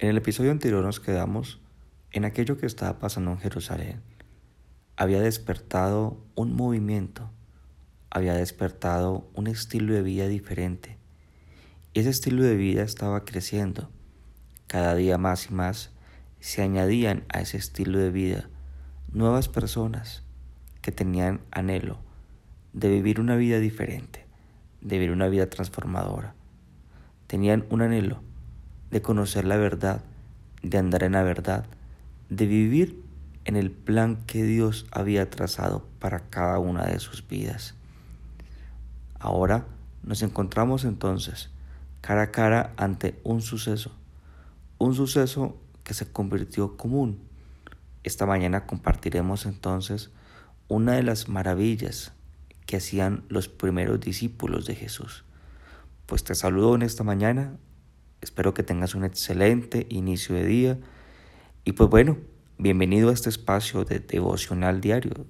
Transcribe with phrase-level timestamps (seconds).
[0.00, 1.60] En el episodio anterior nos quedamos
[2.12, 4.00] en aquello que estaba pasando en Jerusalén.
[4.96, 7.32] Había despertado un movimiento,
[8.08, 10.98] había despertado un estilo de vida diferente.
[11.94, 13.90] Y ese estilo de vida estaba creciendo.
[14.68, 15.90] Cada día más y más
[16.38, 18.48] se añadían a ese estilo de vida
[19.12, 20.22] nuevas personas
[20.80, 21.98] que tenían anhelo
[22.72, 24.26] de vivir una vida diferente,
[24.80, 26.36] de vivir una vida transformadora.
[27.26, 28.27] Tenían un anhelo
[28.90, 30.02] de conocer la verdad,
[30.62, 31.66] de andar en la verdad,
[32.28, 33.02] de vivir
[33.44, 37.74] en el plan que Dios había trazado para cada una de sus vidas.
[39.18, 39.66] Ahora
[40.02, 41.50] nos encontramos entonces
[42.00, 43.92] cara a cara ante un suceso,
[44.78, 47.20] un suceso que se convirtió común.
[48.04, 50.10] Esta mañana compartiremos entonces
[50.68, 52.12] una de las maravillas
[52.66, 55.24] que hacían los primeros discípulos de Jesús.
[56.06, 57.56] Pues te saludo en esta mañana,
[58.20, 60.78] espero que tengas un excelente inicio de día
[61.64, 62.18] y pues bueno,
[62.58, 65.26] bienvenido a este espacio de devocional diario.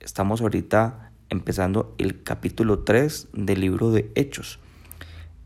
[0.00, 4.58] Estamos ahorita empezando el capítulo 3 del libro de Hechos.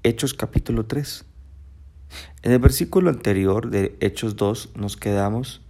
[0.03, 1.25] Hechos capítulo 3.
[2.43, 5.63] En el versículo anterior de Hechos 2 nos quedamos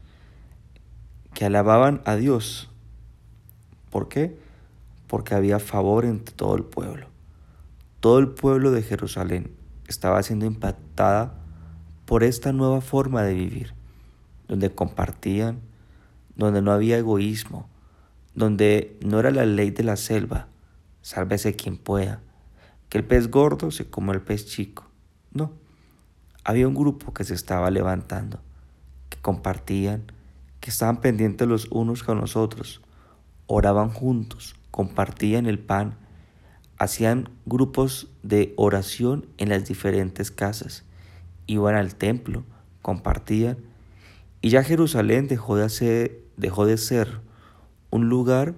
[1.34, 2.70] que alababan a Dios.
[3.90, 4.46] ¿Por qué?
[5.06, 7.06] porque había favor entre todo el pueblo.
[8.00, 9.55] Todo el pueblo de Jerusalén
[9.90, 11.34] estaba siendo impactada
[12.04, 13.74] por esta nueva forma de vivir,
[14.48, 15.60] donde compartían,
[16.36, 17.68] donde no había egoísmo,
[18.34, 20.48] donde no era la ley de la selva,
[21.02, 22.20] sálvese quien pueda,
[22.88, 24.86] que el pez gordo se come el pez chico.
[25.32, 25.52] No,
[26.44, 28.40] había un grupo que se estaba levantando,
[29.08, 30.04] que compartían,
[30.60, 32.82] que estaban pendientes los unos con los otros,
[33.46, 35.96] oraban juntos, compartían el pan,
[36.78, 40.84] hacían grupos de oración en las diferentes casas,
[41.46, 42.44] iban al templo,
[42.82, 43.58] compartían,
[44.42, 47.20] y ya Jerusalén dejó de, ser, dejó de ser
[47.90, 48.54] un lugar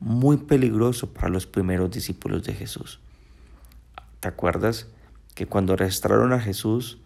[0.00, 3.00] muy peligroso para los primeros discípulos de Jesús.
[4.20, 4.86] ¿Te acuerdas
[5.34, 6.98] que cuando arrestaron a Jesús,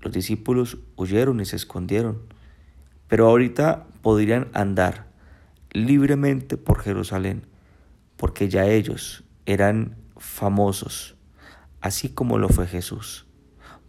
[0.00, 2.22] los discípulos huyeron y se escondieron?
[3.08, 5.06] Pero ahorita podrían andar
[5.72, 7.44] libremente por Jerusalén
[8.16, 11.16] porque ya ellos eran famosos,
[11.80, 13.24] así como lo fue Jesús.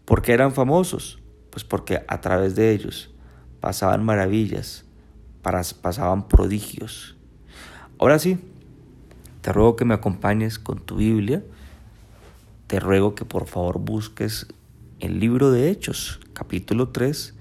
[0.06, 1.20] ¿Por qué eran famosos?
[1.50, 3.14] Pues porque a través de ellos
[3.60, 4.86] pasaban maravillas,
[5.42, 7.18] pasaban prodigios.
[8.00, 8.40] Ahora sí,
[9.42, 11.44] te ruego que me acompañes con tu Biblia.
[12.68, 14.48] Te ruego que por favor busques
[15.02, 17.36] el libro de Hechos, capítulo 3.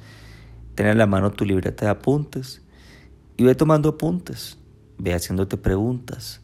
[0.74, 2.62] Ten en la mano tu libreta de apuntes
[3.36, 4.58] y ve tomando apuntes.
[4.98, 6.40] Ve haciéndote preguntas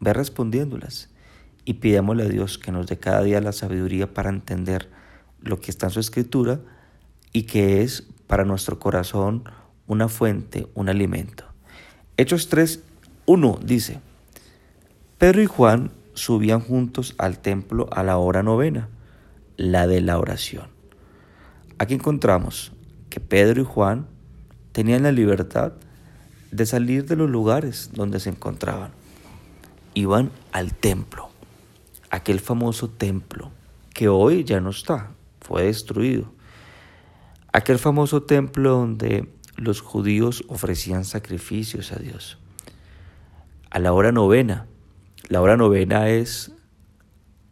[0.00, 1.08] ve respondiéndolas
[1.66, 4.88] y pidámosle a Dios que nos dé cada día la sabiduría para entender
[5.42, 6.60] lo que está en su escritura
[7.32, 9.44] y que es para nuestro corazón
[9.86, 11.44] una fuente, un alimento.
[12.16, 12.82] Hechos 3,
[13.26, 14.00] 1 dice,
[15.18, 18.88] Pedro y Juan subían juntos al templo a la hora novena,
[19.58, 20.68] la de la oración.
[21.76, 22.72] Aquí encontramos
[23.10, 24.06] que Pedro y Juan
[24.72, 25.74] tenían la libertad
[26.52, 28.92] de salir de los lugares donde se encontraban
[29.96, 31.30] iban al templo,
[32.10, 33.50] aquel famoso templo
[33.92, 36.32] que hoy ya no está, fue destruido.
[37.52, 42.38] Aquel famoso templo donde los judíos ofrecían sacrificios a Dios.
[43.70, 44.66] A la hora novena,
[45.28, 46.52] la hora novena es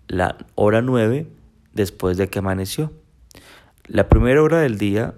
[0.07, 1.31] la hora nueve
[1.73, 2.93] después de que amaneció.
[3.87, 5.15] La primera hora del día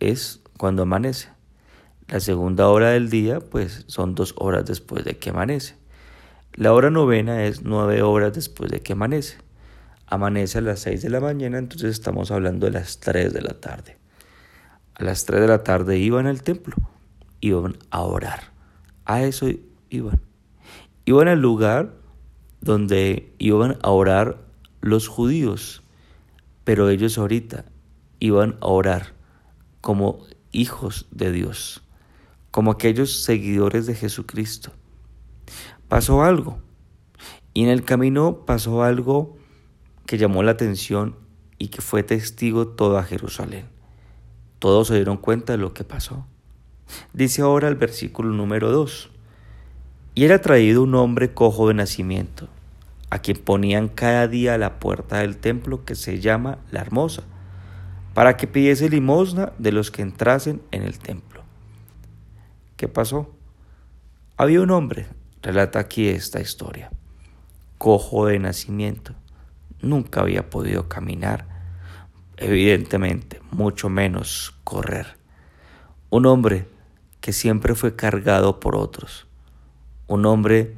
[0.00, 1.28] es cuando amanece.
[2.08, 5.79] La segunda hora del día, pues, son dos horas después de que amanece.
[6.54, 9.38] La hora novena es nueve horas después de que amanece.
[10.06, 13.60] Amanece a las seis de la mañana, entonces estamos hablando de las tres de la
[13.60, 13.98] tarde.
[14.94, 16.74] A las tres de la tarde iban al templo,
[17.40, 18.52] iban a orar.
[19.04, 19.46] A eso
[19.90, 20.20] iban.
[21.04, 21.94] Iban al lugar
[22.60, 24.38] donde iban a orar
[24.80, 25.84] los judíos,
[26.64, 27.64] pero ellos ahorita
[28.18, 29.14] iban a orar
[29.80, 31.84] como hijos de Dios,
[32.50, 34.72] como aquellos seguidores de Jesucristo
[35.90, 36.60] pasó algo.
[37.52, 39.36] Y en el camino pasó algo
[40.06, 41.16] que llamó la atención
[41.58, 43.66] y que fue testigo toda Jerusalén.
[44.60, 46.24] Todos se dieron cuenta de lo que pasó.
[47.12, 49.10] Dice ahora el versículo número 2.
[50.14, 52.48] Y era traído un hombre cojo de nacimiento,
[53.10, 57.24] a quien ponían cada día a la puerta del templo que se llama la Hermosa,
[58.14, 61.42] para que pidiese limosna de los que entrasen en el templo.
[62.76, 63.34] ¿Qué pasó?
[64.36, 65.06] Había un hombre
[65.42, 66.90] relata aquí esta historia.
[67.78, 69.14] Cojo de nacimiento,
[69.80, 71.48] nunca había podido caminar.
[72.36, 75.18] evidentemente, mucho menos correr.
[76.08, 76.66] Un hombre
[77.20, 79.26] que siempre fue cargado por otros.
[80.06, 80.74] Un hombre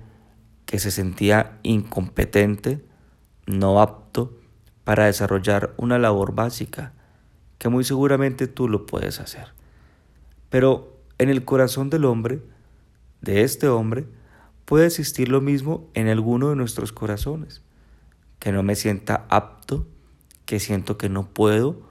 [0.67, 2.85] que se sentía incompetente,
[3.47, 4.37] no apto
[4.85, 6.93] para desarrollar una labor básica,
[7.58, 9.53] que muy seguramente tú lo puedes hacer.
[10.50, 12.43] Pero en el corazón del hombre,
[13.20, 14.06] de este hombre,
[14.73, 17.61] puede existir lo mismo en alguno de nuestros corazones,
[18.39, 19.87] que no me sienta apto,
[20.47, 21.83] que siento que no puedo,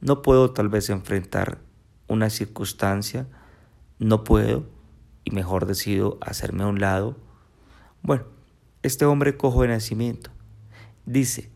[0.00, 1.58] no puedo tal vez enfrentar
[2.06, 3.26] una circunstancia,
[3.98, 4.66] no puedo
[5.24, 7.16] y mejor decido hacerme a un lado.
[8.04, 8.22] Bueno,
[8.84, 10.30] este hombre cojo de nacimiento
[11.06, 11.50] dice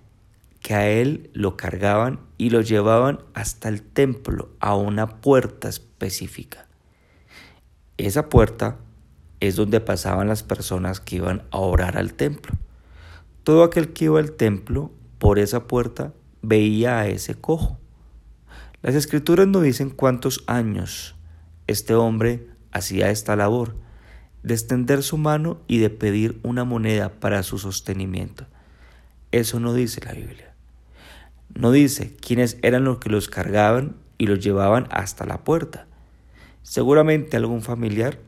[0.63, 6.67] que a él lo cargaban y lo llevaban hasta el templo, a una puerta específica.
[7.99, 8.79] Esa puerta
[9.43, 12.53] es donde pasaban las personas que iban a orar al templo.
[13.43, 16.13] Todo aquel que iba al templo por esa puerta
[16.43, 17.77] veía a ese cojo.
[18.83, 21.17] Las escrituras no dicen cuántos años
[21.67, 23.75] este hombre hacía esta labor,
[24.45, 28.47] de extender su mano y de pedir una moneda para su sostenimiento.
[29.33, 30.55] Eso no dice la Biblia.
[31.53, 35.89] No dice quiénes eran los que los cargaban y los llevaban hasta la puerta.
[36.63, 38.21] Seguramente algún familiar,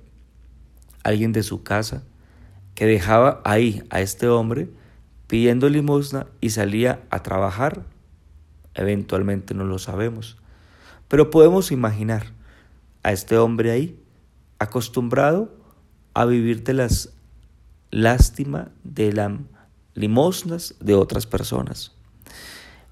[1.05, 2.03] alguien de su casa,
[2.75, 4.69] que dejaba ahí a este hombre
[5.29, 7.85] pidiendo limosna y salía a trabajar.
[8.75, 10.39] Eventualmente no lo sabemos.
[11.09, 12.33] Pero podemos imaginar
[13.05, 14.01] a este hombre ahí,
[14.59, 15.55] acostumbrado
[16.15, 17.12] a vivir de las
[17.91, 19.31] lástima, de las
[19.95, 21.93] limosnas de otras personas.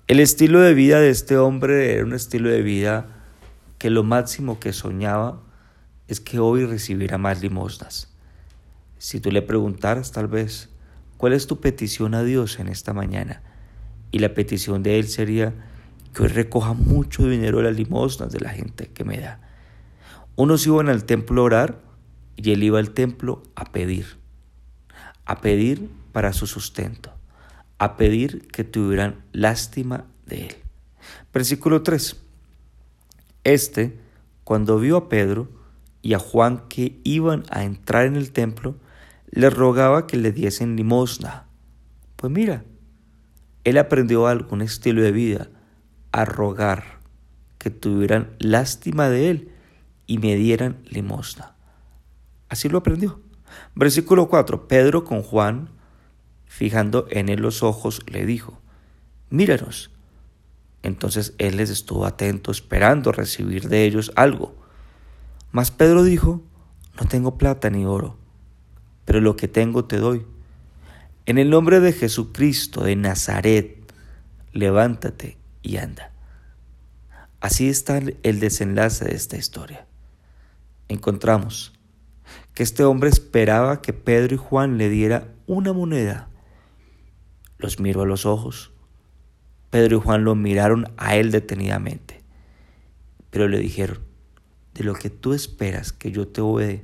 [0.06, 3.06] El estilo de vida de este hombre era un estilo de vida
[3.78, 5.40] que lo máximo que soñaba
[6.12, 8.08] es que hoy recibiera más limosnas.
[8.98, 10.68] Si tú le preguntaras tal vez,
[11.16, 13.42] ¿cuál es tu petición a Dios en esta mañana?
[14.10, 15.54] Y la petición de él sería,
[16.12, 19.40] que hoy recoja mucho dinero de las limosnas de la gente que me da.
[20.36, 21.80] Unos iban al templo a orar
[22.36, 24.18] y él iba al templo a pedir,
[25.24, 27.10] a pedir para su sustento,
[27.78, 30.56] a pedir que tuvieran lástima de él.
[31.32, 32.16] Versículo 3.
[33.44, 33.98] Este,
[34.44, 35.61] cuando vio a Pedro
[36.02, 38.76] y a Juan que iban a entrar en el templo,
[39.30, 41.46] le rogaba que le diesen limosna.
[42.16, 42.64] Pues mira,
[43.64, 45.48] él aprendió algún estilo de vida
[46.10, 47.00] a rogar
[47.58, 49.52] que tuvieran lástima de él
[50.06, 51.54] y me dieran limosna.
[52.48, 53.20] Así lo aprendió.
[53.74, 54.66] Versículo 4.
[54.68, 55.70] Pedro con Juan,
[56.44, 58.60] fijando en él los ojos, le dijo,
[59.30, 59.90] míranos.
[60.82, 64.61] Entonces él les estuvo atento, esperando recibir de ellos algo.
[65.52, 66.42] Mas Pedro dijo,
[66.98, 68.16] no tengo plata ni oro,
[69.04, 70.26] pero lo que tengo te doy.
[71.26, 73.92] En el nombre de Jesucristo de Nazaret,
[74.52, 76.10] levántate y anda.
[77.40, 79.86] Así está el desenlace de esta historia.
[80.88, 81.72] Encontramos
[82.54, 86.28] que este hombre esperaba que Pedro y Juan le diera una moneda.
[87.58, 88.72] Los miró a los ojos.
[89.70, 92.22] Pedro y Juan lo miraron a él detenidamente,
[93.30, 94.11] pero le dijeron,
[94.74, 96.82] de lo que tú esperas que yo te voy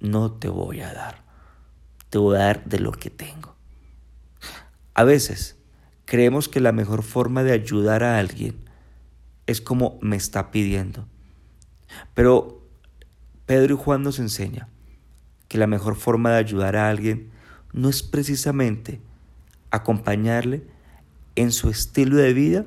[0.00, 1.22] no te voy a dar,
[2.10, 3.54] te voy a dar de lo que tengo.
[4.94, 5.56] A veces
[6.12, 8.56] Creemos que la mejor forma de ayudar a alguien
[9.46, 11.06] es como me está pidiendo.
[12.12, 12.60] Pero
[13.46, 14.68] Pedro y Juan nos enseña
[15.48, 17.30] que la mejor forma de ayudar a alguien
[17.72, 19.00] no es precisamente
[19.70, 20.64] acompañarle
[21.34, 22.66] en su estilo de vida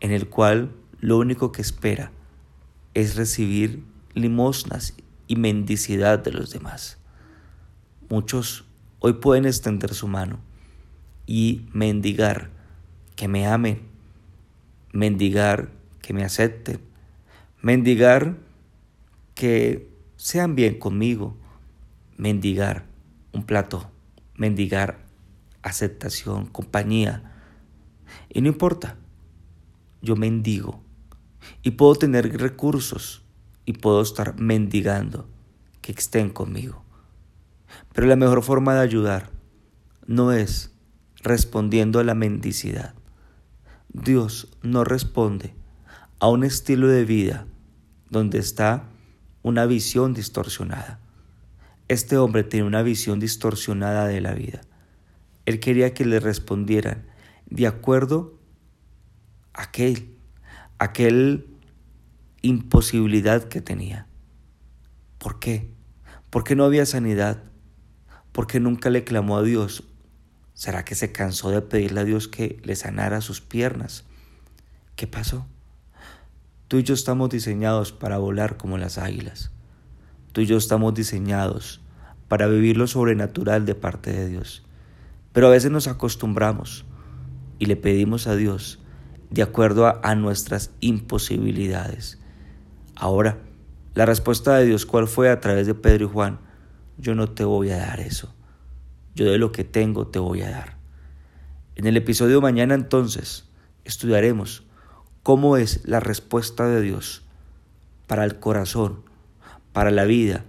[0.00, 2.10] en el cual lo único que espera
[2.94, 3.84] es recibir
[4.14, 4.94] limosnas
[5.26, 6.98] y mendicidad de los demás.
[8.08, 8.64] Muchos
[9.00, 10.38] hoy pueden extender su mano
[11.26, 12.50] y mendigar
[13.16, 13.82] que me amen,
[14.92, 15.70] mendigar
[16.00, 16.80] que me acepten,
[17.60, 18.36] mendigar
[19.34, 21.36] que sean bien conmigo,
[22.16, 22.86] mendigar
[23.32, 23.90] un plato,
[24.36, 25.04] mendigar
[25.62, 27.32] aceptación, compañía.
[28.28, 28.96] Y no importa,
[30.02, 30.84] yo mendigo
[31.62, 33.22] y puedo tener recursos
[33.64, 35.28] y puedo estar mendigando
[35.80, 36.82] que estén conmigo.
[37.92, 39.30] Pero la mejor forma de ayudar
[40.06, 40.72] no es
[41.22, 42.94] respondiendo a la mendicidad.
[43.92, 45.54] Dios no responde
[46.20, 47.46] a un estilo de vida
[48.10, 48.84] donde está
[49.42, 51.00] una visión distorsionada.
[51.88, 54.62] Este hombre tiene una visión distorsionada de la vida.
[55.44, 57.06] Él quería que le respondieran
[57.46, 58.38] de acuerdo
[59.52, 60.13] a aquel,
[60.78, 61.46] aquel
[62.42, 64.06] imposibilidad que tenía.
[65.18, 65.70] ¿Por qué?
[66.30, 67.42] Porque no había sanidad,
[68.32, 69.84] porque nunca le clamó a Dios
[70.54, 74.04] ¿Será que se cansó de pedirle a Dios que le sanara sus piernas?
[74.94, 75.46] ¿Qué pasó?
[76.68, 79.50] Tú y yo estamos diseñados para volar como las águilas.
[80.32, 81.80] Tú y yo estamos diseñados
[82.28, 84.64] para vivir lo sobrenatural de parte de Dios.
[85.32, 86.84] Pero a veces nos acostumbramos
[87.58, 88.78] y le pedimos a Dios
[89.34, 92.20] de acuerdo a, nuestras imposibilidades.
[92.94, 93.38] Ahora,
[93.94, 96.38] la respuesta de Dios, ¿cuál fue a través de Pedro y Juan?
[96.98, 98.32] Yo no te voy a dar eso.
[99.16, 100.76] Yo de lo que tengo te voy a dar.
[101.74, 103.48] En el episodio de mañana entonces
[103.82, 104.62] estudiaremos
[105.24, 107.24] cómo es la respuesta de Dios
[108.06, 109.00] para el corazón,
[109.72, 110.44] para la vida,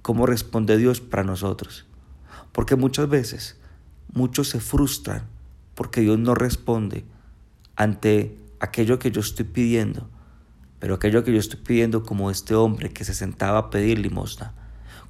[0.00, 1.84] cómo responde Dios para nosotros.
[2.52, 3.60] Porque muchas veces
[4.10, 5.26] muchos se frustran
[5.74, 7.04] porque Dios no responde
[7.82, 10.08] ante aquello que yo estoy pidiendo,
[10.78, 14.54] pero aquello que yo estoy pidiendo como este hombre que se sentaba a pedir limosna.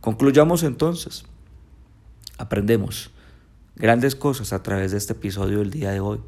[0.00, 1.24] Concluyamos entonces.
[2.38, 3.10] Aprendemos
[3.76, 6.20] grandes cosas a través de este episodio del día de hoy.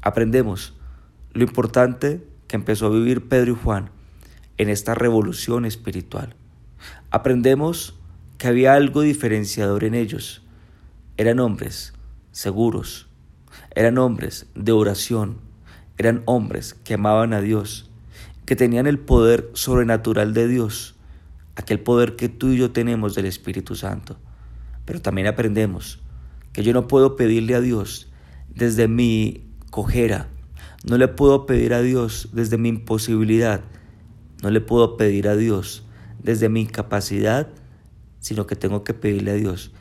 [0.00, 0.72] Aprendemos
[1.32, 3.90] lo importante que empezó a vivir Pedro y Juan
[4.56, 6.34] en esta revolución espiritual.
[7.10, 7.98] Aprendemos
[8.38, 10.42] que había algo diferenciador en ellos.
[11.18, 11.92] Eran hombres
[12.32, 13.08] seguros,
[13.74, 15.45] eran hombres de oración,
[15.98, 17.90] eran hombres que amaban a Dios,
[18.44, 20.94] que tenían el poder sobrenatural de Dios,
[21.56, 24.16] aquel poder que tú y yo tenemos del Espíritu Santo.
[24.84, 26.00] Pero también aprendemos
[26.52, 28.10] que yo no puedo pedirle a Dios
[28.54, 30.28] desde mi cojera,
[30.84, 33.62] no le puedo pedir a Dios desde mi imposibilidad,
[34.42, 35.84] no le puedo pedir a Dios
[36.22, 37.48] desde mi incapacidad,
[38.20, 39.72] sino que tengo que pedirle a Dios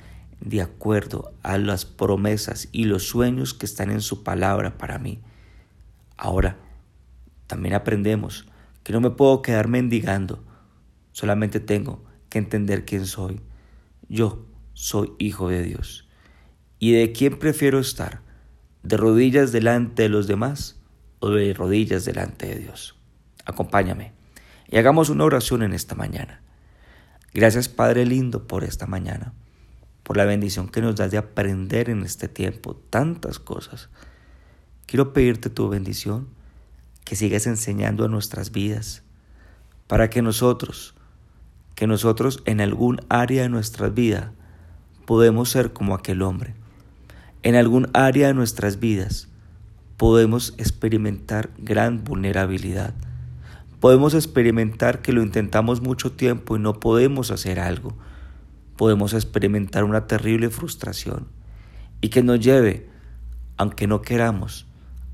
[0.41, 5.19] de acuerdo a las promesas y los sueños que están en su palabra para mí.
[6.17, 6.57] Ahora,
[7.48, 8.48] también aprendemos
[8.84, 10.43] que no me puedo quedar mendigando,
[11.12, 13.41] solamente tengo que entender quién soy.
[14.07, 16.07] Yo soy hijo de Dios.
[16.79, 18.22] ¿Y de quién prefiero estar?
[18.84, 20.79] ¿De rodillas delante de los demás
[21.19, 22.95] o de rodillas delante de Dios?
[23.45, 24.13] Acompáñame
[24.67, 26.41] y hagamos una oración en esta mañana.
[27.34, 29.34] Gracias Padre lindo por esta mañana,
[30.03, 33.89] por la bendición que nos das de aprender en este tiempo tantas cosas.
[34.85, 36.27] Quiero pedirte tu bendición,
[37.03, 39.03] que sigas enseñando a nuestras vidas,
[39.87, 40.95] para que nosotros,
[41.75, 44.33] que nosotros en algún área de nuestra vida
[45.05, 46.55] podemos ser como aquel hombre.
[47.43, 49.27] En algún área de nuestras vidas
[49.97, 52.93] podemos experimentar gran vulnerabilidad
[53.85, 57.95] Podemos experimentar que lo intentamos mucho tiempo y no podemos hacer algo.
[58.77, 61.27] Podemos experimentar una terrible frustración
[62.01, 62.89] y que nos lleve,
[63.57, 64.65] aunque no queramos,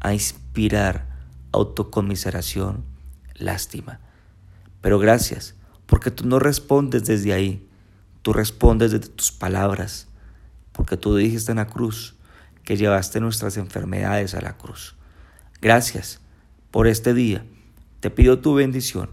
[0.02, 1.08] a inspirar
[1.54, 2.84] autocomiseración,
[3.36, 4.02] lástima.
[4.82, 5.56] Pero gracias,
[5.86, 7.66] porque tú no respondes desde ahí,
[8.22, 10.08] tú respondes desde tus palabras,
[10.74, 12.16] porque tú dijiste en la cruz
[12.64, 14.96] que llevaste nuestras enfermedades a la cruz.
[15.62, 16.20] Gracias
[16.72, 17.46] por este día
[18.02, 19.12] te pido tu bendición.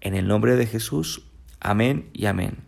[0.00, 1.24] En el nombre de Jesús.
[1.60, 2.56] Amén y amén.